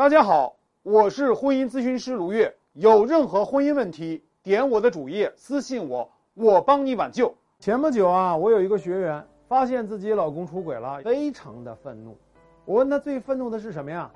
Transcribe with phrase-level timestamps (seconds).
[0.00, 2.56] 大家好，我是婚姻咨询师卢月。
[2.72, 7.34] 有任何婚姻问题，点我的主页私信我，我帮你挽救。
[7.58, 12.16] 前不久啊，我有一个学员发现自己老公出轨了，非常的愤怒。
[12.64, 14.10] 我问他最愤怒的是什么呀？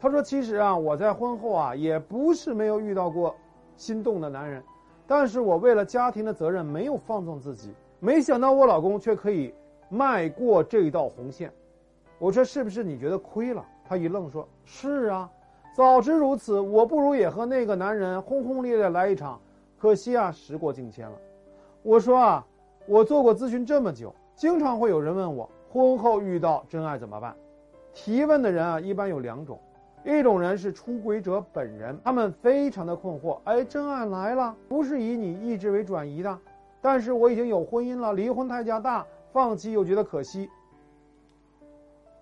[0.00, 3.32] 他说：“其实啊，我在婚后啊，也不是没有遇到过
[3.76, 4.60] 心动的男人，
[5.06, 9.54] 但是我为了家庭的责任没有放纵自己，没想到我老公却可以
[9.88, 11.52] 迈过这道红线。”
[12.18, 15.30] 我说：“是不是你觉得亏了？”他一愣说：“是啊，
[15.74, 19.40] 早知如此，我不如也和那个男人轰轰烈烈来一场。
[19.78, 21.16] 可惜啊，时过境迁了。”
[21.82, 22.46] 我说：“啊，
[22.86, 27.34] 我做过咨询这么久，经常会有人问我，婚后遇到真爱怎么办？
[27.94, 29.58] 提问的人啊，一般有两种。”
[30.04, 33.38] 一种人是出轨者本人，他们非常的困惑。
[33.44, 36.38] 哎，真爱来了，不是以你意志为转移的，
[36.80, 40.48] 但是我已经有婚姻了，离婚代价大，放弃又觉得可惜。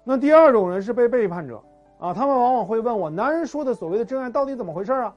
[0.09, 1.61] 那第二种人是被背叛者，
[1.99, 5.13] 啊，他们往往会问我，男人说的所谓的真爱到底怎么回事啊？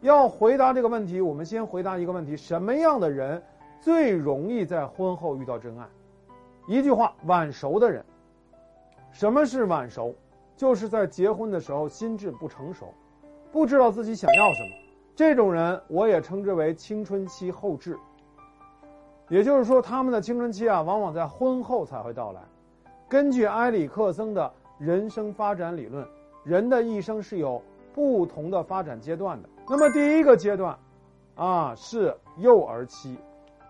[0.00, 3.40] 要回答这个问题，我们先回答一个问题：什么样的人
[3.80, 5.86] 最容易在婚后遇到真爱？
[6.66, 8.04] 一句话，晚熟的人。
[9.12, 10.12] 什么是晚熟？
[10.56, 12.92] 就是在结婚的时候心智不成熟，
[13.52, 14.70] 不知道自己想要什么，
[15.14, 17.96] 这种人我也称之为青春期后置。
[19.28, 22.40] 也就是说，他们的青春期啊，往往在婚后才会到来。
[23.12, 26.02] 根据埃里克森的人生发展理论，
[26.44, 27.60] 人的一生是有
[27.92, 29.48] 不同的发展阶段的。
[29.68, 30.74] 那么第一个阶段，
[31.34, 33.18] 啊是幼儿期，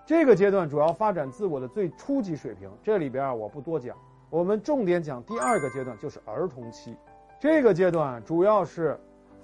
[0.07, 2.71] 这个阶段主要发展自我的最初级水平。
[2.85, 3.97] 这里边我不多讲。
[4.31, 6.97] 我们重点讲第二个阶段，就是儿童期。
[7.41, 8.97] 这个阶段主要是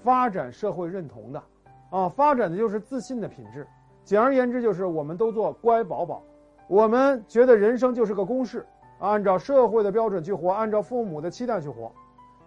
[0.05, 1.43] 发展社会认同的，
[1.91, 3.67] 啊，发展的就是自信的品质。
[4.05, 6.23] 简而言之，就是我们都做乖宝宝，
[6.69, 8.65] 我们觉得人生就是个公式，
[8.99, 11.93] 按照社会的标准去活，按照父母的期待去活。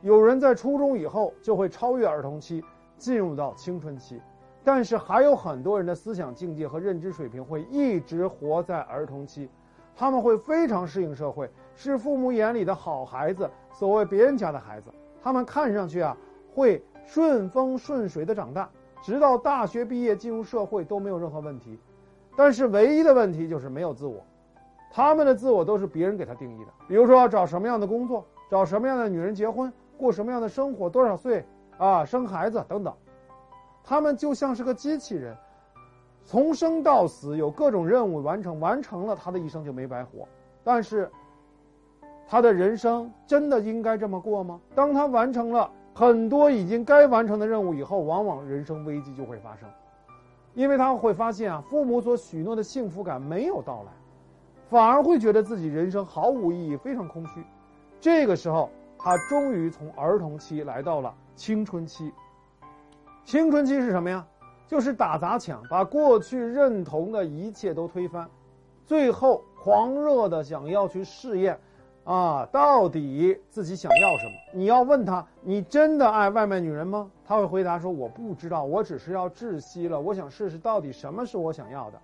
[0.01, 2.63] 有人在初中以后就会超越儿童期，
[2.97, 4.19] 进入到青春期，
[4.63, 9.49] 但是还有很多人的思想境界和认知水平会一直活在儿童期。
[9.95, 14.89] 他们会非常适应社会，是父母眼里的好孩子，所谓别人家的孩子。
[15.21, 16.17] 他们看上去啊，
[16.53, 18.69] 会顺风顺水的长大，
[19.03, 21.77] 直到大学毕业进入社会都没有任何问题。
[22.35, 24.25] 但是唯一的问题就是没有自我，
[24.91, 26.71] 他们的自我都是别人给他定义的。
[26.87, 31.45] 比如说找什么样的工作，找什么样的女人结婚，过什么样的生活，多少岁
[31.77, 32.93] 啊，生孩子等等，
[33.83, 35.35] 他们就像是个机器人。
[36.23, 40.27] 从生到死有各种任务完成，完成了他的一生就没白活。
[40.63, 41.09] 但是，
[42.27, 44.61] 他的人生真的应该这么过吗？
[44.75, 49.67] 当他完成了很多已经该完成的任务以后，往往人生危机就会发生，
[50.53, 53.91] 因为他会发现啊，父母所许诺的幸福感没有到来，
[54.71, 57.43] 反而会觉得自己人生毫无意义，非常空虚。
[57.99, 62.09] 这个时候，他终于从儿童期来到了青春期。
[63.25, 64.25] 青春期是什么呀？
[64.69, 68.29] 就是打砸抢，把过去认同的一切都推翻，
[68.85, 71.59] 最后狂热的想要去试验，
[72.05, 74.57] 啊，到底自己想要什么？
[74.57, 77.11] 你要问他，你真的爱外卖女人吗？
[77.25, 81.99] 他会回答说，我不知道，我只是要窒息了，我想试试到底什么是我想要的。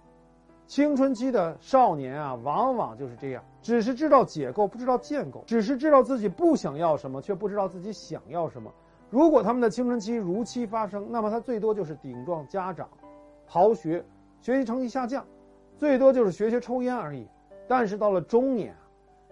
[0.67, 8.69] 青春期的少年啊，往往就是这样，只是知道解构，不知道建构，只是知道自己不想要什么，却不知道自己想要什么。
[9.09, 12.89] 如果他们的青春期如期发生，那么他最多就是顶撞家长，
[13.47, 14.03] 逃学，
[14.41, 15.25] 学习成绩下降，
[15.77, 17.25] 最多就是学学抽烟而已。
[17.65, 18.75] 但是到了中年，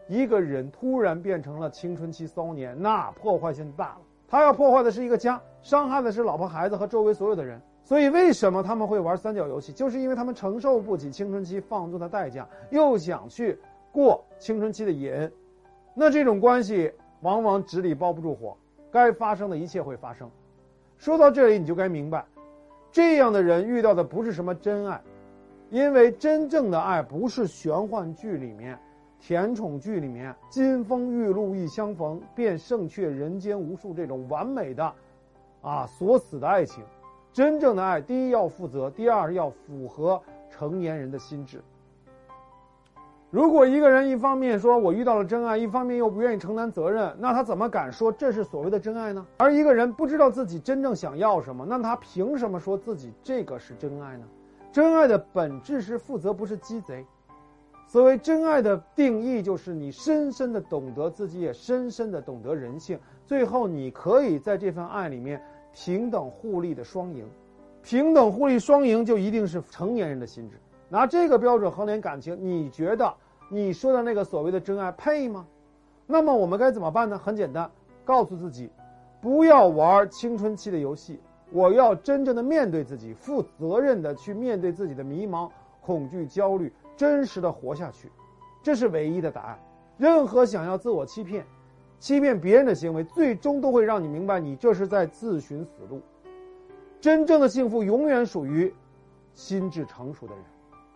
[0.07, 4.01] 一个人突然变成了青春期骚年，那破坏性大了。
[4.25, 7.61] 他要破坏的是一个家，伤害的是老婆孩子和周围所有的人。
[7.85, 9.71] 所以为什么他们会玩三角游戏？
[9.71, 13.57] 就是因为他们承受不起青春期放纵的代价，又想去
[13.91, 15.31] 过青春期的瘾。
[15.93, 16.91] 那这种关系
[17.21, 18.57] 往往纸里包不住火。
[18.91, 20.27] 该发生的一切会发生。
[20.97, 22.25] 说到这里，你就该明白，
[22.91, 24.99] 这样的人遇到的不是什么真爱，
[25.69, 28.79] 因为真正的爱不是玄幻剧里面、
[29.19, 34.93] 甜宠剧里面“金风玉露一相逢，便胜却人间无数”这种完美的、
[35.61, 36.83] 啊锁死的爱情。
[37.35, 41.61] 真正的爱，第一要负责，第二要符合成年人的心智。
[43.29, 49.25] 如果一个人一方面说我遇到了真爱，一方面又不愿意承担责任，那他怎么敢说这是所谓的真爱呢？
[49.35, 54.23] 而一个人不知道自己真正想要什么，那他凭什么说自己这个是真爱呢？
[54.71, 57.05] 真爱的本质是负责，不是鸡贼。
[57.85, 65.43] 所谓真爱的定义，就是你深深的懂得自己，也深深的懂得人性，最后你可以在这份爱里面
[65.75, 67.23] 平等互利的双赢。
[67.83, 70.55] 平等互利双赢就一定是成年人的心智。
[70.89, 73.13] 拿这个标准衡量感情，你觉得
[73.49, 75.45] 你说的那个所谓的真爱配吗？
[76.07, 77.17] 那么我们该怎么办呢？
[77.17, 77.69] 很简单，
[78.03, 78.69] 告诉自己，
[79.21, 81.19] 不要玩青春期的游戏。
[81.51, 85.49] 我要真正的面对自己，负责任的去面对自己的迷茫、
[85.81, 88.11] 恐惧、焦虑，真实的活下去，
[88.63, 89.59] 这是唯一的答案。
[89.97, 91.45] 任何想要自我欺骗、
[91.99, 96.01] 欺骗别人的行为，最终都会让你明白，你这是在自寻死路。
[97.01, 98.73] 真正的幸福永远属于
[99.33, 100.43] 心智成熟的人，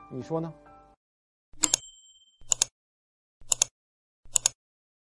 [0.10, 0.54] 你说呢？